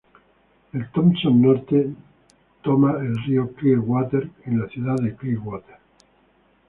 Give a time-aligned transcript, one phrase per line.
[0.73, 1.93] El Thompson Norte
[2.63, 5.75] toma el río Clearwater en la ciudad de Clearwater.